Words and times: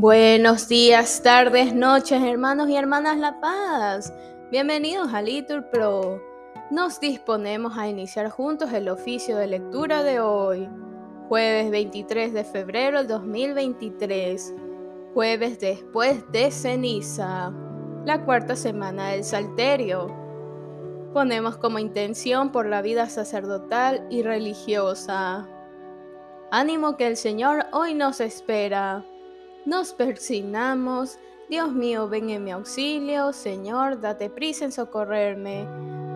Buenos 0.00 0.66
días, 0.66 1.22
tardes, 1.22 1.74
noches, 1.74 2.22
hermanos 2.22 2.70
y 2.70 2.76
hermanas 2.76 3.18
La 3.18 3.38
Paz. 3.38 4.10
Bienvenidos 4.50 5.12
a 5.12 5.20
Litur 5.20 5.68
Pro. 5.68 6.22
Nos 6.70 7.00
disponemos 7.00 7.76
a 7.76 7.86
iniciar 7.86 8.30
juntos 8.30 8.72
el 8.72 8.88
oficio 8.88 9.36
de 9.36 9.46
lectura 9.46 10.02
de 10.02 10.18
hoy, 10.18 10.66
jueves 11.28 11.70
23 11.70 12.32
de 12.32 12.44
febrero 12.44 12.96
del 12.96 13.08
2023, 13.08 14.54
jueves 15.12 15.60
después 15.60 16.24
de 16.32 16.50
ceniza, 16.50 17.52
la 18.06 18.24
cuarta 18.24 18.56
semana 18.56 19.08
del 19.08 19.22
Salterio. 19.22 20.06
Ponemos 21.12 21.58
como 21.58 21.78
intención 21.78 22.52
por 22.52 22.64
la 22.64 22.80
vida 22.80 23.10
sacerdotal 23.10 24.06
y 24.08 24.22
religiosa. 24.22 25.46
Ánimo 26.50 26.96
que 26.96 27.06
el 27.06 27.18
Señor 27.18 27.66
hoy 27.72 27.92
nos 27.92 28.22
espera. 28.22 29.04
Nos 29.66 29.92
persignamos. 29.92 31.18
Dios 31.48 31.72
mío, 31.72 32.08
ven 32.08 32.30
en 32.30 32.44
mi 32.44 32.50
auxilio. 32.50 33.32
Señor, 33.32 34.00
date 34.00 34.30
prisa 34.30 34.64
en 34.64 34.72
socorrerme. 34.72 35.66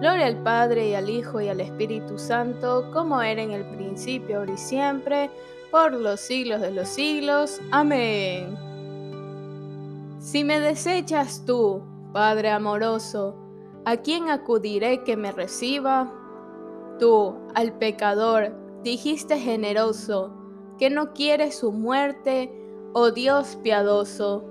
Gloria 0.01 0.27
al 0.27 0.43
Padre 0.43 0.89
y 0.89 0.95
al 0.95 1.11
Hijo 1.11 1.41
y 1.41 1.49
al 1.49 1.61
Espíritu 1.61 2.19
Santo, 2.19 2.91
como 2.93 3.21
era 3.21 3.43
en 3.43 3.53
el 3.53 3.65
principio, 3.77 4.39
ahora 4.39 4.53
y 4.53 4.59
siempre, 4.59 5.31
por 5.71 5.93
los 5.93 6.21
siglos 6.21 6.61
de 6.61 6.71
los 6.71 6.89
siglos. 6.89 7.61
Amén. 7.71 8.57
Si 10.21 10.43
me 10.43 10.59
desechas 10.59 11.45
tú, 11.45 11.83
Padre 12.13 12.51
amoroso, 12.51 13.37
¿a 13.85 13.99
quién 13.99 14.31
acudiré 14.31 15.05
que 15.05 15.17
me 15.17 15.33
reciba? 15.33 16.13
Tú, 16.99 17.35
al 17.55 17.73
pecador, 17.77 18.53
dijiste 18.83 19.39
generoso, 19.39 20.33
que 20.79 20.91
no 20.91 21.13
quieres 21.13 21.59
su 21.59 21.73
muerte, 21.73 22.64
oh 22.95 23.11
Dios 23.11 23.59
piadoso, 23.63 24.45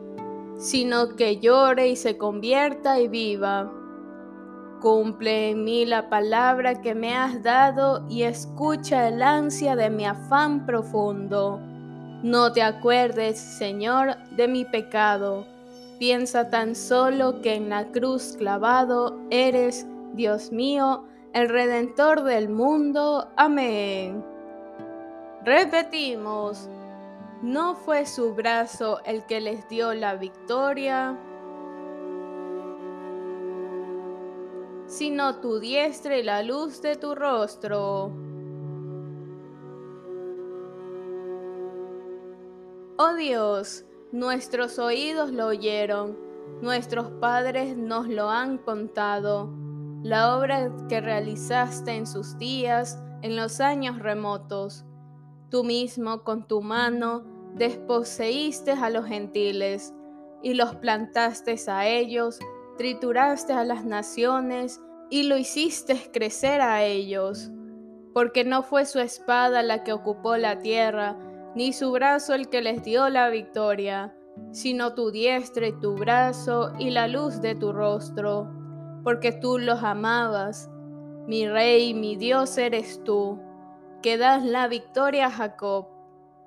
sino 0.58 1.16
que 1.16 1.39
llore 1.39 1.88
y 1.88 1.95
se 1.95 2.17
convierta 2.17 2.99
y 2.99 3.08
viva. 3.08 3.72
Cumple 4.81 5.52
en 5.52 5.63
mí 5.63 5.86
la 5.86 6.09
palabra 6.09 6.81
que 6.81 6.94
me 6.94 7.16
has 7.16 7.41
dado 7.41 8.05
y 8.09 8.23
escucha 8.23 9.08
el 9.08 9.21
ansia 9.21 9.77
de 9.77 9.89
mi 9.89 10.05
afán 10.05 10.66
profundo. 10.66 11.59
No 12.21 12.52
te 12.52 12.61
acuerdes, 12.61 13.39
Señor, 13.39 14.17
de 14.36 14.47
mi 14.49 14.66
pecado. 14.66 15.45
Piensa 15.97 16.49
tan 16.49 16.75
solo 16.75 17.41
que 17.41 17.55
en 17.55 17.69
la 17.69 17.91
cruz 17.91 18.36
clavado 18.38 19.17
eres, 19.30 19.88
Dios 20.16 20.52
mío, 20.52 21.05
el 21.33 21.47
Redentor 21.47 22.23
del 22.23 22.49
mundo. 22.49 23.30
Amén. 23.38 24.21
Repetimos. 25.45 26.69
¿No 27.44 27.75
fue 27.75 28.08
su 28.08 28.33
brazo 28.33 29.02
el 29.03 29.25
que 29.25 29.41
les 29.41 29.67
dio 29.67 29.94
la 29.94 30.16
victoria? 30.16 31.19
sino 34.94 35.39
tu 35.39 35.59
diestra 35.59 36.17
y 36.17 36.23
la 36.23 36.44
luz 36.44 36.81
de 36.83 36.95
tu 36.95 37.16
rostro. 37.16 38.11
Oh 42.97 43.16
Dios, 43.17 43.86
nuestros 44.11 44.77
oídos 44.77 45.31
lo 45.31 45.47
oyeron, 45.47 46.16
nuestros 46.61 47.09
padres 47.19 47.75
nos 47.75 48.08
lo 48.08 48.30
han 48.30 48.59
contado, 48.59 49.49
la 50.03 50.38
obra 50.38 50.71
que 50.88 51.02
realizaste 51.02 51.94
en 51.94 52.05
sus 52.05 52.38
días, 52.38 53.02
en 53.23 53.36
los 53.36 53.61
años 53.61 53.97
remotos. 53.97 54.86
Tú 55.49 55.64
mismo 55.64 56.23
con 56.23 56.47
tu 56.47 56.61
mano 56.61 57.33
desposeíste 57.56 58.72
a 58.72 58.90
los 58.90 59.06
gentiles 59.06 59.94
y 60.42 60.56
los 60.56 60.76
plantaste 60.76 61.55
a 61.67 61.88
ellos, 61.88 62.39
trituraste 62.77 63.54
a 63.54 63.64
las 63.64 63.86
naciones 63.86 64.82
y 65.10 65.23
lo 65.23 65.38
hiciste 65.38 66.10
crecer 66.11 66.61
a 66.61 66.83
ellos, 66.83 67.52
porque 68.14 68.44
no 68.44 68.64
fue 68.64 68.86
su 68.86 69.00
espada 69.00 69.64
la 69.64 69.83
que 69.83 69.94
ocupó 69.94 70.38
la 70.38 70.60
tierra, 70.60 71.17
ni 71.55 71.72
su 71.72 71.92
brazo 71.92 72.33
el 72.33 72.50
que 72.50 72.61
les 72.61 72.83
dio 72.83 73.10
la 73.10 73.30
victoria, 73.30 74.16
sino 74.52 74.95
tu 74.95 75.11
diestra 75.11 75.67
y 75.67 75.80
tu 75.80 75.95
brazo 75.95 76.73
y 76.80 76.89
la 76.89 77.08
luz 77.08 77.42
de 77.42 77.54
tu 77.56 77.72
rostro, 77.72 78.50
porque 79.04 79.32
tú 79.32 79.60
los 79.60 79.83
amabas. 79.83 80.70
Mi 81.27 81.48
rey, 81.48 81.94
mi 81.94 82.16
Dios 82.16 82.58
eres 82.58 83.02
tú, 83.04 83.39
que 84.02 84.17
das 84.17 84.44
la 84.44 84.67
victoria 84.67 85.27
a 85.27 85.32
Jacob 85.32 85.92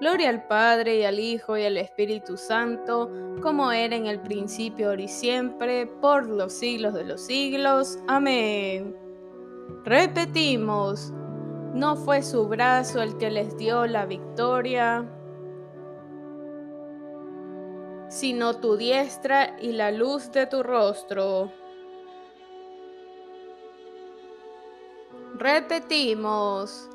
Gloria 0.00 0.28
al 0.28 0.46
Padre 0.46 0.98
y 0.98 1.04
al 1.04 1.18
Hijo 1.18 1.56
y 1.56 1.64
al 1.64 1.76
Espíritu 1.76 2.36
Santo, 2.36 3.10
como 3.42 3.72
era 3.72 3.96
en 3.96 4.06
el 4.06 4.20
principio, 4.20 4.90
ahora 4.90 5.02
y 5.02 5.08
siempre, 5.08 5.86
por 5.86 6.28
los 6.28 6.52
siglos 6.52 6.94
de 6.94 7.04
los 7.04 7.20
siglos. 7.20 7.98
Amén. 8.06 8.96
Repetimos, 9.84 11.12
no 11.74 11.96
fue 11.96 12.22
su 12.22 12.46
brazo 12.46 13.02
el 13.02 13.16
que 13.18 13.30
les 13.30 13.56
dio 13.56 13.86
la 13.86 14.06
victoria, 14.06 15.04
sino 18.08 18.54
tu 18.54 18.76
diestra 18.76 19.56
y 19.60 19.72
la 19.72 19.90
luz 19.90 20.30
de 20.30 20.46
tu 20.46 20.62
rostro. 20.62 21.50
Repetimos, 25.34 26.88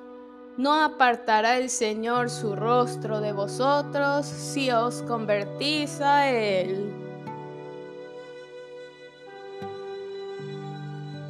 no 0.58 0.74
apartará 0.74 1.58
el 1.58 1.70
Señor 1.70 2.30
su 2.30 2.56
rostro 2.56 3.22
de 3.22 3.32
vosotros 3.32 4.26
si 4.26 4.70
os 4.72 5.02
convertís 5.04 6.00
a 6.02 6.30
Él. 6.30 6.94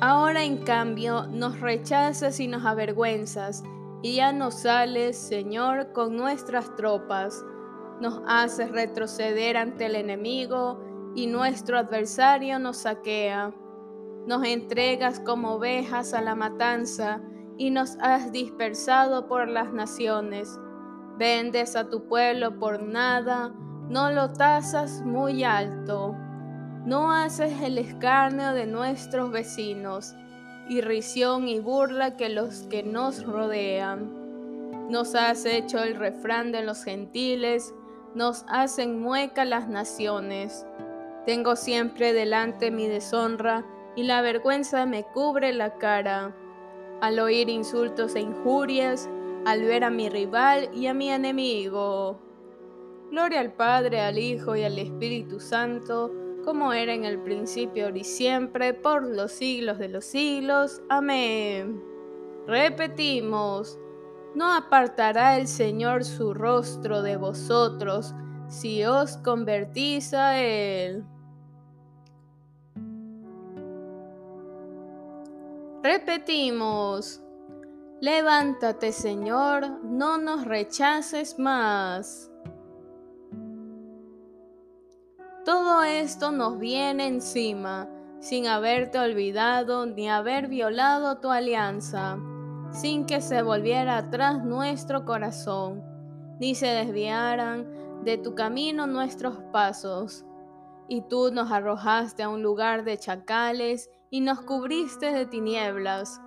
Ahora 0.01 0.43
en 0.43 0.57
cambio 0.57 1.27
nos 1.27 1.61
rechazas 1.61 2.41
y 2.41 2.47
nos 2.47 2.65
avergüenzas, 2.65 3.63
y 4.01 4.15
ya 4.15 4.33
no 4.33 4.51
sales, 4.51 5.17
Señor, 5.17 5.93
con 5.93 6.17
nuestras 6.17 6.75
tropas. 6.75 7.41
Nos 8.01 8.21
haces 8.27 8.69
retroceder 8.71 9.55
ante 9.55 9.85
el 9.85 9.95
enemigo, 9.95 10.83
y 11.15 11.27
nuestro 11.27 11.77
adversario 11.77 12.59
nos 12.59 12.77
saquea. 12.77 13.53
Nos 14.27 14.43
entregas 14.43 15.21
como 15.21 15.53
ovejas 15.53 16.13
a 16.13 16.21
la 16.21 16.35
matanza, 16.35 17.21
y 17.57 17.69
nos 17.69 17.97
has 18.01 18.31
dispersado 18.31 19.27
por 19.27 19.47
las 19.47 19.71
naciones. 19.73 20.59
Vendes 21.17 21.75
a 21.75 21.89
tu 21.89 22.07
pueblo 22.07 22.57
por 22.59 22.81
nada, 22.81 23.53
no 23.89 24.11
lo 24.11 24.31
tasas 24.31 25.01
muy 25.01 25.43
alto. 25.43 26.15
No 26.85 27.11
haces 27.11 27.61
el 27.61 27.77
escarnio 27.77 28.53
de 28.53 28.65
nuestros 28.65 29.31
vecinos, 29.31 30.15
irrisión 30.67 31.47
y 31.47 31.59
burla 31.59 32.17
que 32.17 32.29
los 32.29 32.63
que 32.63 32.83
nos 32.83 33.25
rodean. 33.25 34.89
Nos 34.89 35.15
has 35.15 35.45
hecho 35.45 35.81
el 35.81 35.95
refrán 35.95 36.51
de 36.51 36.63
los 36.63 36.83
gentiles, 36.83 37.73
nos 38.15 38.43
hacen 38.49 38.99
mueca 38.99 39.45
las 39.45 39.69
naciones. 39.69 40.65
Tengo 41.25 41.55
siempre 41.55 42.11
delante 42.11 42.69
mi 42.69 42.87
deshonra 42.87 43.63
y 43.95 44.03
la 44.03 44.21
vergüenza 44.21 44.85
me 44.85 45.03
cubre 45.03 45.53
la 45.53 45.77
cara 45.77 46.35
al 47.03 47.19
oír 47.19 47.49
insultos 47.49 48.15
e 48.15 48.21
injurias, 48.21 49.09
al 49.43 49.61
ver 49.65 49.83
a 49.83 49.89
mi 49.89 50.07
rival 50.07 50.69
y 50.73 50.87
a 50.87 50.93
mi 50.93 51.09
enemigo. 51.09 52.17
Gloria 53.11 53.41
al 53.41 53.51
Padre, 53.51 53.99
al 53.99 54.17
Hijo 54.17 54.55
y 54.55 54.63
al 54.63 54.79
Espíritu 54.79 55.41
Santo, 55.41 56.09
como 56.45 56.71
era 56.71 56.93
en 56.93 57.03
el 57.03 57.19
principio, 57.19 57.87
ahora 57.87 57.97
y 57.97 58.05
siempre, 58.05 58.73
por 58.73 59.05
los 59.05 59.33
siglos 59.33 59.79
de 59.79 59.89
los 59.89 60.05
siglos. 60.05 60.81
Amén. 60.87 61.83
Repetimos, 62.47 63.77
no 64.33 64.53
apartará 64.53 65.35
el 65.35 65.49
Señor 65.49 66.05
su 66.05 66.33
rostro 66.33 67.01
de 67.01 67.17
vosotros 67.17 68.15
si 68.47 68.85
os 68.85 69.17
convertís 69.17 70.13
a 70.13 70.39
Él. 70.39 71.03
Repetimos, 75.83 77.21
levántate 77.99 78.93
Señor, 78.93 79.83
no 79.83 80.17
nos 80.17 80.45
rechaces 80.45 81.37
más. 81.37 82.31
Todo 85.43 85.83
esto 85.83 86.31
nos 86.31 86.57
viene 86.57 87.07
encima, 87.07 87.89
sin 88.21 88.47
haberte 88.47 88.97
olvidado 88.97 89.85
ni 89.85 90.09
haber 90.09 90.47
violado 90.47 91.17
tu 91.17 91.29
alianza, 91.29 92.17
sin 92.71 93.05
que 93.05 93.19
se 93.19 93.41
volviera 93.41 93.97
atrás 93.97 94.41
nuestro 94.41 95.03
corazón, 95.03 95.83
ni 96.39 96.55
se 96.55 96.67
desviaran 96.67 98.05
de 98.05 98.17
tu 98.17 98.35
camino 98.35 98.87
nuestros 98.87 99.35
pasos. 99.51 100.23
Y 100.87 101.01
tú 101.01 101.29
nos 101.33 101.51
arrojaste 101.51 102.23
a 102.23 102.29
un 102.29 102.41
lugar 102.41 102.85
de 102.85 102.97
chacales 102.97 103.89
y 104.13 104.21
nos 104.21 104.41
cubriste 104.41 105.11
de 105.11 105.25
tinieblas. 105.25 106.21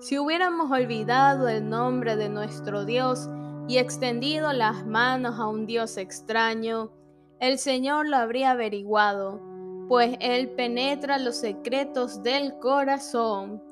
Si 0.00 0.18
hubiéramos 0.18 0.72
olvidado 0.72 1.46
el 1.48 1.70
nombre 1.70 2.16
de 2.16 2.28
nuestro 2.28 2.84
Dios 2.84 3.30
y 3.68 3.78
extendido 3.78 4.52
las 4.52 4.84
manos 4.84 5.38
a 5.38 5.46
un 5.46 5.64
Dios 5.64 5.96
extraño, 5.96 6.90
el 7.38 7.58
Señor 7.58 8.08
lo 8.08 8.16
habría 8.16 8.50
averiguado 8.50 9.52
pues 9.92 10.16
Él 10.20 10.48
penetra 10.50 11.18
los 11.18 11.36
secretos 11.36 12.22
del 12.22 12.58
corazón. 12.60 13.62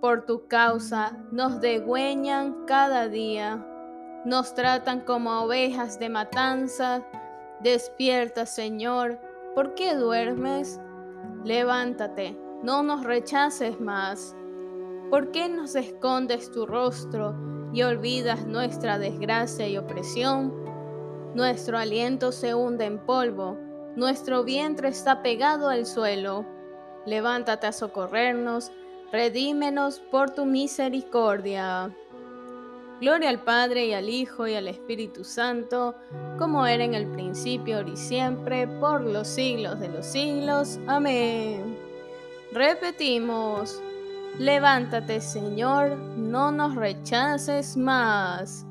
Por 0.00 0.24
tu 0.24 0.46
causa 0.46 1.18
nos 1.32 1.60
degüeñan 1.60 2.64
cada 2.66 3.08
día, 3.08 3.66
nos 4.24 4.54
tratan 4.54 5.00
como 5.00 5.42
ovejas 5.42 5.98
de 5.98 6.10
matanza. 6.10 7.02
Despierta, 7.60 8.46
Señor, 8.46 9.18
¿por 9.56 9.74
qué 9.74 9.96
duermes? 9.96 10.80
Levántate, 11.42 12.38
no 12.62 12.82
nos 12.82 13.04
rechaces 13.04 13.80
más. 13.80 14.36
¿Por 15.10 15.30
qué 15.30 15.48
nos 15.48 15.74
escondes 15.74 16.50
tu 16.50 16.66
rostro 16.66 17.34
y 17.72 17.82
olvidas 17.82 18.46
nuestra 18.46 18.98
desgracia 18.98 19.68
y 19.68 19.78
opresión? 19.78 20.52
Nuestro 21.34 21.78
aliento 21.78 22.32
se 22.32 22.54
hunde 22.54 22.84
en 22.84 22.98
polvo 22.98 23.56
nuestro 23.98 24.44
vientre 24.44 24.90
está 24.90 25.22
pegado 25.22 25.68
al 25.68 25.84
suelo. 25.84 26.46
Levántate 27.04 27.66
a 27.66 27.72
socorrernos, 27.72 28.70
redímenos 29.10 29.98
por 29.98 30.30
tu 30.30 30.46
misericordia. 30.46 31.92
Gloria 33.00 33.28
al 33.28 33.42
Padre 33.42 33.86
y 33.86 33.94
al 33.94 34.08
Hijo 34.08 34.46
y 34.46 34.54
al 34.54 34.68
Espíritu 34.68 35.24
Santo, 35.24 35.96
como 36.38 36.64
era 36.64 36.84
en 36.84 36.94
el 36.94 37.08
principio, 37.08 37.78
ahora 37.78 37.90
y 37.90 37.96
siempre, 37.96 38.68
por 38.68 39.00
los 39.00 39.26
siglos 39.26 39.80
de 39.80 39.88
los 39.88 40.06
siglos. 40.06 40.78
Amén. 40.86 41.77
Repetimos, 42.52 43.82
levántate 44.38 45.20
Señor, 45.20 45.98
no 46.16 46.50
nos 46.50 46.74
rechaces 46.76 47.76
más. 47.76 48.64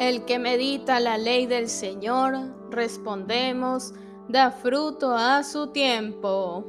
El 0.00 0.24
que 0.24 0.40
medita 0.40 0.98
la 0.98 1.16
ley 1.16 1.46
del 1.46 1.68
Señor, 1.68 2.34
respondemos, 2.70 3.94
da 4.28 4.50
fruto 4.50 5.14
a 5.14 5.44
su 5.44 5.68
tiempo. 5.68 6.66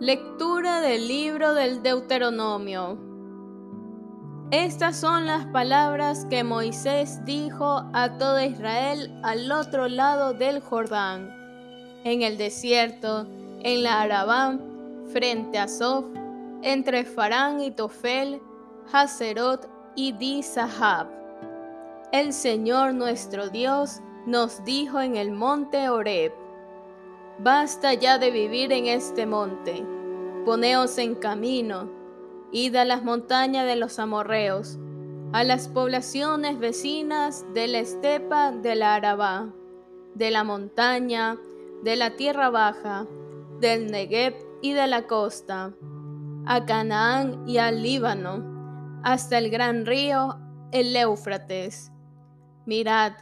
Lectura 0.00 0.80
del 0.80 1.06
libro 1.06 1.54
del 1.54 1.82
Deuteronomio. 1.82 3.05
Estas 4.52 4.94
son 4.94 5.26
las 5.26 5.44
palabras 5.46 6.24
que 6.30 6.44
Moisés 6.44 7.24
dijo 7.24 7.82
a 7.92 8.16
todo 8.16 8.40
Israel 8.40 9.12
al 9.24 9.50
otro 9.50 9.88
lado 9.88 10.34
del 10.34 10.60
Jordán, 10.60 11.34
en 12.04 12.22
el 12.22 12.38
desierto, 12.38 13.26
en 13.64 13.82
la 13.82 14.02
Arabá, 14.02 14.56
frente 15.12 15.58
a 15.58 15.66
Sof, 15.66 16.04
entre 16.62 17.04
Farán 17.04 17.60
y 17.60 17.72
Tofel, 17.72 18.40
Hazerot 18.92 19.68
y 19.96 20.12
Dizahab. 20.12 21.08
El 22.12 22.32
Señor 22.32 22.94
nuestro 22.94 23.48
Dios 23.48 24.00
nos 24.26 24.64
dijo 24.64 25.00
en 25.00 25.16
el 25.16 25.32
monte 25.32 25.88
Horeb, 25.88 26.32
Basta 27.40 27.94
ya 27.94 28.16
de 28.18 28.30
vivir 28.30 28.70
en 28.70 28.86
este 28.86 29.26
monte, 29.26 29.84
poneos 30.44 30.98
en 30.98 31.16
camino, 31.16 31.95
a 32.56 32.84
las 32.86 33.04
montañas 33.04 33.66
de 33.66 33.76
los 33.76 33.98
amorreos, 33.98 34.78
a 35.32 35.44
las 35.44 35.68
poblaciones 35.68 36.58
vecinas 36.58 37.44
de 37.52 37.68
la 37.68 37.80
estepa 37.80 38.50
de 38.50 38.74
la 38.74 38.94
Arabá, 38.94 39.52
de 40.14 40.30
la 40.30 40.42
montaña, 40.42 41.36
de 41.82 41.96
la 41.96 42.16
tierra 42.16 42.48
baja, 42.48 43.06
del 43.60 43.90
Negev 43.90 44.34
y 44.62 44.72
de 44.72 44.86
la 44.86 45.06
costa, 45.06 45.74
a 46.46 46.64
Canaán 46.64 47.46
y 47.46 47.58
al 47.58 47.82
Líbano, 47.82 49.02
hasta 49.04 49.36
el 49.36 49.50
gran 49.50 49.84
río, 49.84 50.38
el 50.72 50.96
Éufrates. 50.96 51.92
Mirad, 52.64 53.12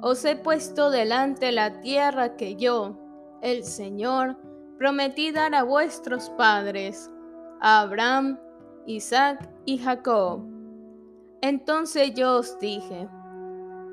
os 0.00 0.24
he 0.24 0.34
puesto 0.34 0.90
delante 0.90 1.52
la 1.52 1.82
tierra 1.82 2.36
que 2.36 2.56
yo, 2.56 2.98
el 3.42 3.64
Señor, 3.64 4.38
prometí 4.78 5.30
dar 5.30 5.54
a 5.54 5.62
vuestros 5.62 6.30
padres, 6.30 7.10
a 7.60 7.80
Abraham, 7.80 8.38
Isaac 8.88 9.50
y 9.66 9.76
Jacob. 9.76 10.40
Entonces 11.42 12.14
yo 12.14 12.36
os 12.36 12.58
dije, 12.58 13.06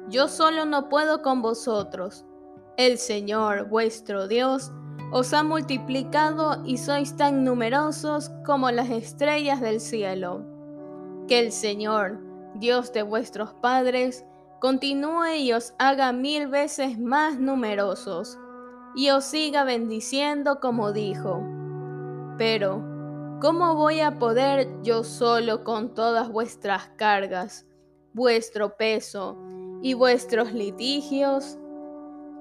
yo 0.10 0.30
solo 0.30 0.64
no 0.64 0.88
puedo 0.88 1.22
con 1.22 1.42
vosotros. 1.42 2.26
El 2.78 2.98
Señor, 2.98 3.68
vuestro 3.68 4.30
Dios, 4.30 4.72
os 5.12 5.34
ha 5.34 5.44
multiplicado 5.44 6.64
y 6.64 6.78
sois 6.78 7.18
tan 7.18 7.44
numerosos 7.44 8.32
como 8.46 8.72
las 8.72 8.90
estrellas 8.90 9.60
del 9.60 9.82
cielo. 9.82 10.46
Que 11.28 11.40
el 11.40 11.52
Señor, 11.52 12.22
Dios 12.56 12.94
de 12.94 13.04
vuestros 13.04 13.54
padres, 13.56 14.26
continúe 14.62 15.36
y 15.40 15.52
os 15.52 15.74
haga 15.78 16.14
mil 16.14 16.48
veces 16.48 16.98
más 16.98 17.38
numerosos, 17.38 18.40
y 18.96 19.10
os 19.10 19.26
siga 19.26 19.66
bendiciendo 19.66 20.62
como 20.62 20.94
dijo. 20.94 21.44
Pero, 22.38 22.95
¿cómo 23.46 23.76
voy 23.76 24.00
a 24.00 24.18
poder 24.18 24.68
yo 24.82 25.04
solo 25.04 25.64
con 25.64 25.94
todas 25.94 26.32
vuestras 26.32 26.88
cargas, 26.96 27.64
vuestro 28.12 28.76
peso 28.76 29.38
y 29.84 29.94
vuestros 29.94 30.52
litigios? 30.52 31.56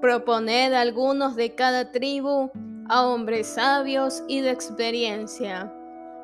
Proponed 0.01 0.73
algunos 0.73 1.35
de 1.35 1.53
cada 1.53 1.91
tribu 1.91 2.49
a 2.89 3.05
hombres 3.05 3.45
sabios 3.45 4.23
y 4.27 4.41
de 4.41 4.49
experiencia 4.49 5.71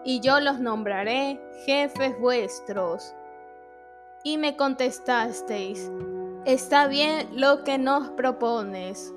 y 0.03 0.19
yo 0.19 0.39
los 0.39 0.59
nombraré 0.59 1.39
jefes 1.67 2.19
vuestros. 2.19 3.13
Y 4.23 4.39
me 4.39 4.57
contestasteis, 4.57 5.91
está 6.45 6.87
bien 6.87 7.29
lo 7.39 7.63
que 7.63 7.77
nos 7.77 8.09
propones. 8.09 9.13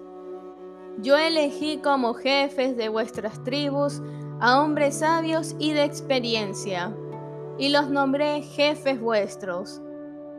Yo 0.99 1.17
elegí 1.17 1.79
como 1.79 2.13
jefes 2.13 2.77
de 2.77 2.91
vuestras 2.91 3.43
tribus 3.45 4.03
a 4.45 4.61
hombres 4.61 4.97
sabios 4.97 5.57
y 5.59 5.73
de 5.73 5.85
experiencia, 5.85 6.95
y 7.57 7.71
los 7.71 7.89
nombré 7.89 8.43
jefes 8.43 9.01
vuestros, 9.01 9.81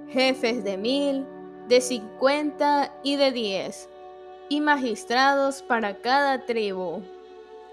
jefes 0.10 0.64
de 0.64 0.78
mil, 0.78 1.26
de 1.68 1.82
cincuenta 1.82 2.94
y 3.02 3.16
de 3.16 3.32
diez, 3.32 3.90
y 4.48 4.62
magistrados 4.62 5.64
para 5.64 6.02
cada 6.02 6.46
tribu. 6.46 7.02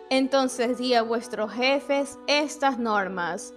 Entonces 0.09 0.79
di 0.79 0.95
a 0.95 1.03
vuestros 1.03 1.53
jefes 1.53 2.19
estas 2.27 2.79
normas. 2.79 3.53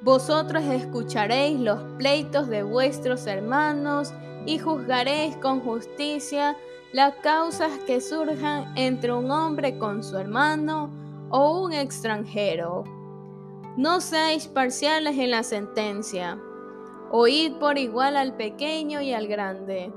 Vosotros 0.00 0.64
escucharéis 0.64 1.60
los 1.60 1.80
pleitos 1.98 2.48
de 2.48 2.64
vuestros 2.64 3.24
hermanos 3.28 4.12
y 4.46 4.58
juzgaréis 4.58 5.36
con 5.36 5.60
justicia 5.60 6.56
las 6.92 7.14
causas 7.22 7.70
que 7.86 8.00
surjan 8.00 8.76
entre 8.76 9.12
un 9.12 9.30
hombre 9.30 9.78
con 9.78 10.02
su 10.02 10.18
hermano 10.18 11.03
o 11.36 11.64
un 11.64 11.72
extranjero. 11.72 12.84
No 13.76 14.00
seáis 14.00 14.46
parciales 14.46 15.18
en 15.18 15.32
la 15.32 15.42
sentencia. 15.42 16.38
Oíd 17.10 17.54
por 17.54 17.76
igual 17.76 18.16
al 18.16 18.36
pequeño 18.36 19.00
y 19.00 19.12
al 19.12 19.26
grande. 19.26 19.92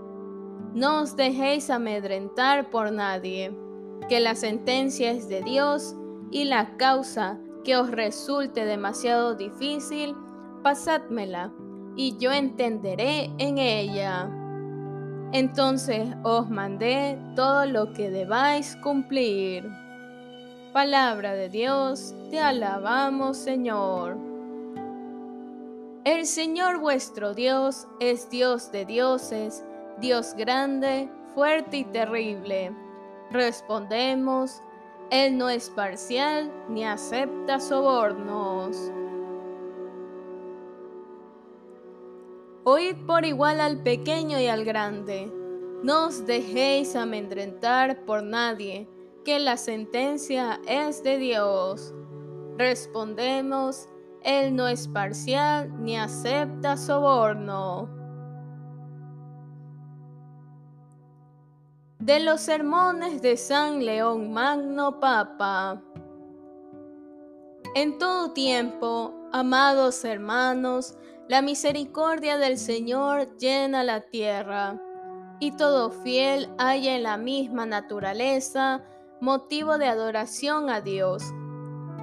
No 0.73 1.01
os 1.01 1.15
dejéis 1.15 1.69
amedrentar 1.69 2.71
por 2.71 2.91
nadie 2.91 3.55
que 4.09 4.19
la 4.19 4.33
sentencia 4.33 5.11
es 5.11 5.29
de 5.29 5.43
Dios 5.43 5.95
y 6.31 6.45
la 6.45 6.75
causa 6.77 7.39
que 7.63 7.77
os 7.77 7.91
resulte 7.91 8.65
demasiado 8.65 9.35
difícil, 9.35 10.15
pasádmela 10.63 11.53
y 11.95 12.17
yo 12.17 12.31
entenderé 12.31 13.31
en 13.37 13.59
ella. 13.59 14.27
Entonces 15.33 16.09
os 16.23 16.49
mandé 16.49 17.19
todo 17.35 17.67
lo 17.67 17.93
que 17.93 18.09
debáis 18.09 18.75
cumplir. 18.77 19.69
Palabra 20.77 21.33
de 21.33 21.49
Dios, 21.49 22.13
te 22.29 22.39
alabamos 22.39 23.37
Señor. 23.37 24.15
El 26.05 26.27
Señor 26.27 26.77
vuestro 26.79 27.33
Dios 27.33 27.87
es 27.99 28.29
Dios 28.29 28.71
de 28.71 28.85
dioses, 28.85 29.65
Dios 29.99 30.35
grande, 30.35 31.09
fuerte 31.33 31.77
y 31.77 31.83
terrible 31.83 32.75
Respondemos, 33.31 34.61
Él 35.09 35.35
no 35.39 35.49
es 35.49 35.71
parcial 35.71 36.53
ni 36.69 36.85
acepta 36.85 37.59
sobornos. 37.59 38.77
Oíd 42.65 42.97
por 43.07 43.25
igual 43.25 43.61
al 43.61 43.81
pequeño 43.81 44.39
y 44.39 44.45
al 44.45 44.63
grande. 44.63 45.33
No 45.81 46.05
os 46.05 46.27
dejéis 46.27 46.95
amedrentar 46.95 48.05
por 48.05 48.21
nadie, 48.21 48.87
que 49.27 49.39
la 49.39 49.57
sentencia 49.57 50.61
es 50.69 51.03
de 51.03 51.17
Dios. 51.17 51.93
Respondemos, 52.57 53.89
Él 54.23 54.55
no 54.55 54.69
es 54.69 54.87
parcial 54.87 55.69
ni 55.83 55.97
acepta 55.97 56.77
soborno. 56.77 57.89
De 61.99 62.21
los 62.21 62.39
sermones 62.39 63.21
de 63.21 63.35
San 63.35 63.83
León 63.83 64.31
Magno 64.31 65.01
Papa. 65.01 65.83
En 67.75 67.97
todo 67.97 68.31
tiempo, 68.31 69.13
amados 69.33 70.05
hermanos, 70.05 70.97
la 71.27 71.41
misericordia 71.41 72.37
del 72.37 72.57
Señor 72.57 73.35
llena 73.35 73.83
la 73.83 73.99
tierra, 73.99 74.81
y 75.41 75.51
todo 75.51 75.91
fiel 75.91 76.49
haya 76.57 76.95
en 76.95 77.03
la 77.03 77.17
misma 77.17 77.65
naturaleza 77.65 78.85
motivo 79.21 79.77
de 79.77 79.87
adoración 79.87 80.69
a 80.69 80.81
Dios, 80.81 81.23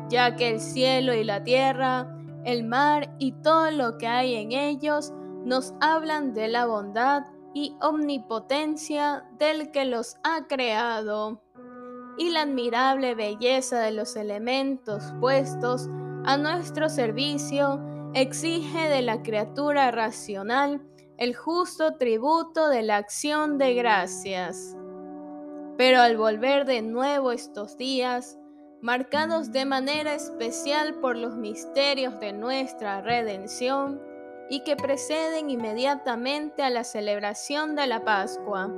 ya 0.09 0.37
que 0.37 0.51
el 0.51 0.61
cielo 0.61 1.15
y 1.15 1.25
la 1.25 1.43
tierra, 1.43 2.09
el 2.45 2.65
mar 2.65 3.15
y 3.19 3.33
todo 3.43 3.71
lo 3.71 3.99
que 3.99 4.07
hay 4.07 4.35
en 4.35 4.53
ellos 4.53 5.13
nos 5.45 5.75
hablan 5.81 6.35
de 6.35 6.49
la 6.49 6.67
bondad 6.67 7.25
y 7.55 7.77
omnipotencia 7.81 9.25
del 9.39 9.71
que 9.71 9.85
los 9.85 10.17
ha 10.25 10.47
creado, 10.47 11.41
y 12.19 12.31
la 12.31 12.43
admirable 12.43 13.15
belleza 13.15 13.81
de 13.81 13.93
los 13.93 14.17
elementos 14.17 15.13
puestos 15.21 15.89
a 16.25 16.37
nuestro 16.37 16.89
servicio 16.89 17.81
exige 18.15 18.89
de 18.89 19.03
la 19.03 19.23
criatura 19.23 19.91
racional 19.91 20.81
el 21.19 21.35
justo 21.35 21.97
tributo 21.97 22.69
de 22.69 22.83
la 22.83 22.97
acción 22.97 23.59
de 23.59 23.75
gracias. 23.75 24.77
Pero 25.77 26.01
al 26.01 26.17
volver 26.17 26.65
de 26.67 26.83
nuevo 26.83 27.33
estos 27.33 27.77
días, 27.77 28.39
marcados 28.81 29.51
de 29.51 29.65
manera 29.65 30.15
especial 30.15 30.95
por 31.01 31.17
los 31.17 31.37
misterios 31.37 32.21
de 32.21 32.33
nuestra 32.33 33.01
redención 33.01 34.01
y 34.51 34.61
que 34.61 34.77
preceden 34.77 35.51
inmediatamente 35.51 36.63
a 36.63 36.71
la 36.71 36.85
celebración 36.85 37.75
de 37.75 37.87
la 37.87 38.05
Pascua, 38.05 38.71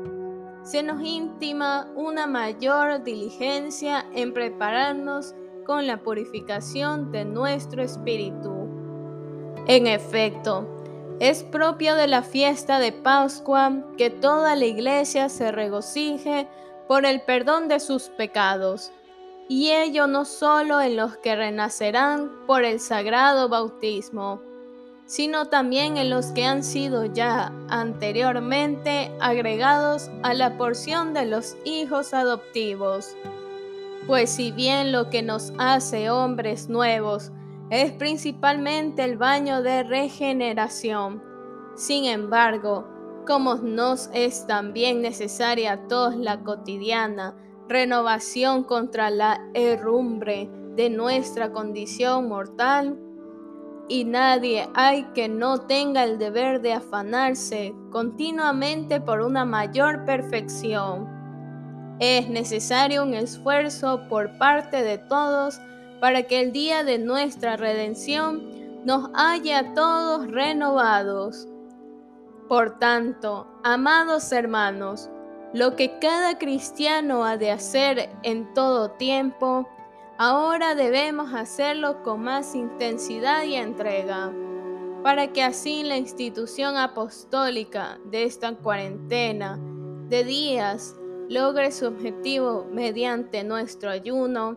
se 0.62 0.82
nos 0.82 1.02
intima 1.02 1.92
una 1.96 2.26
mayor 2.26 3.02
diligencia 3.04 4.06
en 4.14 4.32
prepararnos 4.32 5.34
con 5.64 5.86
la 5.86 5.98
purificación 6.02 7.12
de 7.12 7.24
nuestro 7.24 7.82
espíritu. 7.82 8.68
En 9.66 9.86
efecto, 9.86 10.66
es 11.18 11.42
propio 11.44 11.94
de 11.94 12.06
la 12.06 12.22
fiesta 12.22 12.78
de 12.78 12.92
Pascua 12.92 13.84
que 13.96 14.10
toda 14.10 14.54
la 14.54 14.64
iglesia 14.64 15.28
se 15.28 15.50
regocije 15.50 16.48
por 16.88 17.04
el 17.04 17.20
perdón 17.22 17.68
de 17.68 17.80
sus 17.80 18.04
pecados, 18.04 18.92
y 19.48 19.70
ello 19.70 20.06
no 20.06 20.24
solo 20.24 20.80
en 20.80 20.96
los 20.96 21.16
que 21.18 21.36
renacerán 21.36 22.30
por 22.46 22.64
el 22.64 22.80
sagrado 22.80 23.48
bautismo, 23.48 24.40
sino 25.06 25.46
también 25.46 25.96
en 25.96 26.10
los 26.10 26.26
que 26.26 26.44
han 26.44 26.64
sido 26.64 27.04
ya 27.04 27.52
anteriormente 27.68 29.12
agregados 29.20 30.10
a 30.24 30.34
la 30.34 30.56
porción 30.58 31.14
de 31.14 31.26
los 31.26 31.56
hijos 31.64 32.12
adoptivos. 32.12 33.16
Pues 34.08 34.30
si 34.30 34.50
bien 34.50 34.90
lo 34.90 35.10
que 35.10 35.22
nos 35.22 35.52
hace 35.58 36.10
hombres 36.10 36.68
nuevos 36.68 37.30
es 37.70 37.92
principalmente 37.92 39.04
el 39.04 39.16
baño 39.16 39.62
de 39.62 39.84
regeneración. 39.84 41.22
Sin 41.76 42.04
embargo, 42.06 42.88
como 43.26 43.56
nos 43.56 44.08
es 44.14 44.46
también 44.46 45.02
necesaria 45.02 45.72
a 45.72 45.88
todos 45.88 46.16
la 46.16 46.42
cotidiana 46.42 47.34
renovación 47.68 48.64
contra 48.64 49.10
la 49.10 49.40
herrumbre 49.54 50.48
de 50.76 50.88
nuestra 50.90 51.52
condición 51.52 52.28
mortal, 52.28 52.98
y 53.88 54.04
nadie 54.04 54.68
hay 54.74 55.04
que 55.14 55.28
no 55.28 55.58
tenga 55.58 56.04
el 56.04 56.18
deber 56.18 56.60
de 56.60 56.72
afanarse 56.72 57.72
continuamente 57.90 59.00
por 59.00 59.20
una 59.20 59.44
mayor 59.44 60.04
perfección. 60.04 61.08
Es 62.00 62.28
necesario 62.28 63.04
un 63.04 63.14
esfuerzo 63.14 64.02
por 64.08 64.38
parte 64.38 64.82
de 64.82 64.98
todos 64.98 65.60
para 66.00 66.24
que 66.24 66.40
el 66.40 66.52
día 66.52 66.82
de 66.82 66.98
nuestra 66.98 67.56
redención 67.56 68.42
nos 68.84 69.08
haya 69.14 69.72
todos 69.74 70.30
renovados. 70.30 71.48
Por 72.48 72.78
tanto, 72.78 73.48
amados 73.64 74.30
hermanos, 74.30 75.10
lo 75.52 75.74
que 75.74 75.98
cada 75.98 76.38
cristiano 76.38 77.24
ha 77.24 77.36
de 77.36 77.50
hacer 77.50 78.08
en 78.22 78.54
todo 78.54 78.92
tiempo, 78.92 79.68
ahora 80.16 80.76
debemos 80.76 81.34
hacerlo 81.34 82.04
con 82.04 82.22
más 82.22 82.54
intensidad 82.54 83.42
y 83.42 83.56
entrega, 83.56 84.32
para 85.02 85.32
que 85.32 85.42
así 85.42 85.82
la 85.82 85.96
institución 85.96 86.76
apostólica 86.76 87.98
de 88.04 88.22
esta 88.22 88.54
cuarentena 88.54 89.58
de 90.08 90.22
días 90.22 90.94
logre 91.28 91.72
su 91.72 91.86
objetivo 91.86 92.68
mediante 92.70 93.42
nuestro 93.42 93.90
ayuno, 93.90 94.56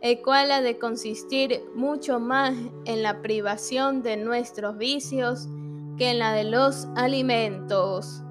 el 0.00 0.22
cual 0.22 0.50
ha 0.50 0.60
de 0.60 0.76
consistir 0.76 1.62
mucho 1.76 2.18
más 2.18 2.56
en 2.84 3.04
la 3.04 3.22
privación 3.22 4.02
de 4.02 4.16
nuestros 4.16 4.76
vicios 4.76 5.48
que 5.98 6.10
en 6.10 6.18
la 6.20 6.32
de 6.32 6.44
los 6.44 6.88
alimentos. 6.96 8.22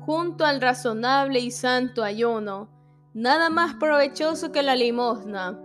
Junto 0.00 0.44
al 0.44 0.60
razonable 0.60 1.38
y 1.38 1.50
santo 1.50 2.02
ayuno, 2.02 2.68
nada 3.12 3.50
más 3.50 3.74
provechoso 3.74 4.50
que 4.52 4.62
la 4.62 4.74
limosna, 4.74 5.58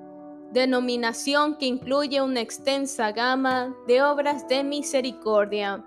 denominación 0.51 1.57
que 1.57 1.65
incluye 1.65 2.21
una 2.21 2.41
extensa 2.41 3.11
gama 3.11 3.73
de 3.87 4.03
obras 4.03 4.47
de 4.47 4.63
misericordia, 4.63 5.83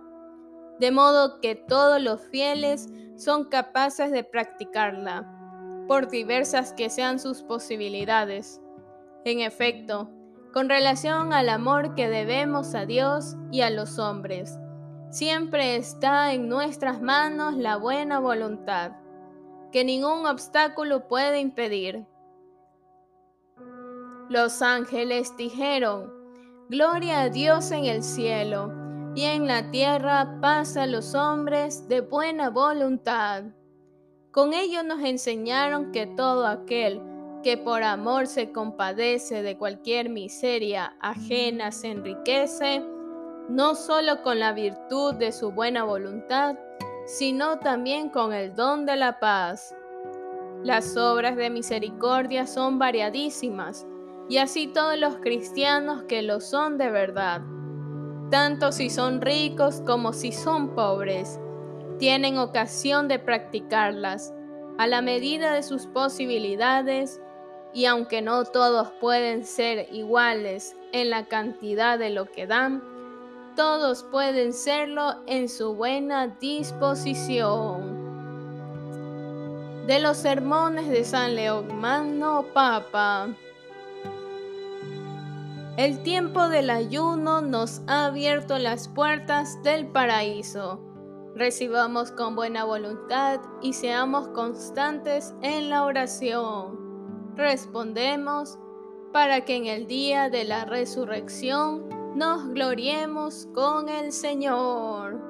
de 0.80 0.90
modo 0.90 1.40
que 1.40 1.54
todos 1.54 2.00
los 2.00 2.20
fieles 2.22 2.88
son 3.16 3.44
capaces 3.44 4.10
de 4.10 4.24
practicarla, 4.24 5.32
por 5.86 6.08
diversas 6.08 6.72
que 6.72 6.90
sean 6.90 7.18
sus 7.18 7.42
posibilidades 7.42 8.60
en 9.24 9.40
efecto, 9.40 10.08
con 10.52 10.68
relación 10.68 11.32
al 11.32 11.48
amor 11.48 11.94
que 11.94 12.08
debemos 12.08 12.74
a 12.74 12.86
Dios 12.86 13.36
y 13.50 13.60
a 13.60 13.70
los 13.70 13.98
hombres, 13.98 14.58
siempre 15.10 15.76
está 15.76 16.32
en 16.32 16.48
nuestras 16.48 17.00
manos 17.00 17.56
la 17.56 17.76
buena 17.76 18.20
voluntad, 18.20 18.92
que 19.72 19.84
ningún 19.84 20.26
obstáculo 20.26 21.08
puede 21.08 21.40
impedir. 21.40 22.06
Los 24.28 24.62
ángeles 24.62 25.36
dijeron, 25.36 26.12
Gloria 26.68 27.20
a 27.20 27.28
Dios 27.28 27.70
en 27.70 27.84
el 27.84 28.02
cielo, 28.02 28.72
y 29.14 29.22
en 29.25 29.46
la 29.46 29.70
tierra 29.70 30.38
paz 30.42 30.76
a 30.76 30.86
los 30.86 31.14
hombres 31.14 31.88
de 31.88 32.02
buena 32.02 32.50
voluntad. 32.50 33.44
Con 34.30 34.52
ello 34.52 34.82
nos 34.82 35.00
enseñaron 35.02 35.90
que 35.90 36.06
todo 36.06 36.46
aquel 36.46 37.00
que 37.42 37.56
por 37.56 37.82
amor 37.82 38.26
se 38.26 38.52
compadece 38.52 39.42
de 39.42 39.56
cualquier 39.56 40.10
miseria 40.10 40.96
ajena 41.00 41.72
se 41.72 41.92
enriquece, 41.92 42.84
no 43.48 43.74
solo 43.74 44.22
con 44.22 44.38
la 44.38 44.52
virtud 44.52 45.14
de 45.14 45.32
su 45.32 45.52
buena 45.52 45.84
voluntad, 45.84 46.56
sino 47.06 47.58
también 47.58 48.08
con 48.08 48.32
el 48.32 48.54
don 48.54 48.86
de 48.86 48.96
la 48.96 49.20
paz. 49.20 49.74
Las 50.62 50.96
obras 50.96 51.36
de 51.36 51.50
misericordia 51.50 52.46
son 52.46 52.78
variadísimas, 52.78 53.86
y 54.28 54.38
así 54.38 54.66
todos 54.66 54.98
los 54.98 55.18
cristianos 55.18 56.02
que 56.04 56.22
lo 56.22 56.40
son 56.40 56.78
de 56.78 56.90
verdad, 56.90 57.42
tanto 58.30 58.72
si 58.72 58.90
son 58.90 59.20
ricos 59.20 59.80
como 59.86 60.12
si 60.12 60.32
son 60.32 60.74
pobres, 60.74 61.38
tienen 61.98 62.38
ocasión 62.38 63.06
de 63.06 63.20
practicarlas 63.20 64.34
a 64.78 64.86
la 64.86 65.00
medida 65.00 65.54
de 65.54 65.62
sus 65.62 65.86
posibilidades 65.86 67.20
y 67.72 67.84
aunque 67.84 68.22
no 68.22 68.44
todos 68.44 68.90
pueden 69.00 69.44
ser 69.44 69.86
iguales 69.92 70.76
en 70.92 71.10
la 71.10 71.26
cantidad 71.26 71.98
de 71.98 72.10
lo 72.10 72.26
que 72.26 72.46
dan, 72.46 72.82
todos 73.56 74.04
pueden 74.04 74.52
serlo 74.52 75.16
en 75.26 75.48
su 75.48 75.75
buena 75.75 76.28
disposición. 76.28 78.06
De 79.86 79.98
los 79.98 80.18
sermones 80.18 80.88
de 80.88 81.04
San 81.04 81.34
León 81.34 81.80
Magno 81.80 82.44
Papa. 82.52 83.28
El 85.76 86.02
tiempo 86.02 86.48
del 86.48 86.70
ayuno 86.70 87.40
nos 87.40 87.82
ha 87.86 88.06
abierto 88.06 88.58
las 88.58 88.88
puertas 88.88 89.62
del 89.62 89.86
paraíso. 89.86 90.80
Recibamos 91.34 92.12
con 92.12 92.36
buena 92.36 92.64
voluntad 92.64 93.40
y 93.60 93.72
seamos 93.72 94.28
constantes 94.28 95.34
en 95.42 95.70
la 95.70 95.84
oración 95.84 96.86
respondemos 97.36 98.58
para 99.12 99.44
que 99.44 99.56
en 99.56 99.66
el 99.66 99.86
día 99.86 100.30
de 100.30 100.44
la 100.44 100.64
resurrección 100.64 101.88
nos 102.16 102.49
gloriemos 102.49 103.46
con 103.54 103.90
el 103.90 104.11
Señor. 104.11 105.20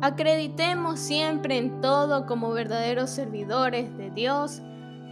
Acreditemos 0.00 1.00
siempre 1.00 1.58
en 1.58 1.80
todo 1.80 2.26
como 2.26 2.52
verdaderos 2.52 3.10
servidores 3.10 3.96
de 3.96 4.10
Dios, 4.10 4.62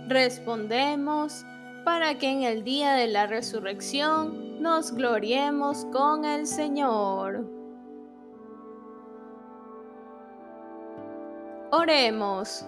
respondemos 0.06 1.44
para 1.84 2.16
que 2.16 2.30
en 2.30 2.44
el 2.44 2.62
día 2.62 2.92
de 2.92 3.08
la 3.08 3.26
resurrección 3.26 4.62
nos 4.62 4.92
gloriemos 4.92 5.84
con 5.86 6.24
el 6.24 6.46
Señor. 6.46 7.44
Oremos. 11.72 12.64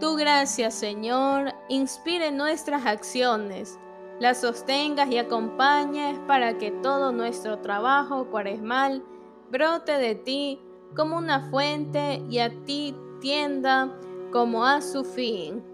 Tu 0.00 0.14
gracia, 0.14 0.70
Señor, 0.70 1.52
inspire 1.68 2.30
nuestras 2.30 2.86
acciones, 2.86 3.78
las 4.20 4.40
sostengas 4.40 5.10
y 5.10 5.18
acompañes 5.18 6.18
para 6.28 6.56
que 6.56 6.70
todo 6.70 7.10
nuestro 7.10 7.58
trabajo 7.58 8.30
cuaresmal 8.30 9.02
brote 9.50 9.92
de 9.92 10.14
ti 10.14 10.60
como 10.94 11.18
una 11.18 11.50
fuente 11.50 12.22
y 12.30 12.38
a 12.38 12.50
ti 12.64 12.94
tienda 13.20 13.92
como 14.30 14.64
a 14.64 14.80
su 14.82 15.04
fin. 15.04 15.64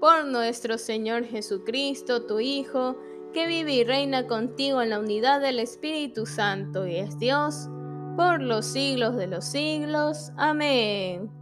Por 0.00 0.26
nuestro 0.26 0.76
Señor 0.76 1.24
Jesucristo, 1.24 2.26
tu 2.26 2.40
Hijo, 2.40 2.96
que 3.32 3.46
vive 3.46 3.72
y 3.72 3.84
reina 3.84 4.26
contigo 4.26 4.82
en 4.82 4.90
la 4.90 4.98
unidad 4.98 5.40
del 5.40 5.58
Espíritu 5.58 6.26
Santo 6.26 6.86
y 6.86 6.96
es 6.96 7.18
Dios, 7.18 7.68
por 8.16 8.42
los 8.42 8.66
siglos 8.66 9.16
de 9.16 9.28
los 9.28 9.46
siglos. 9.46 10.30
Amén. 10.36 11.41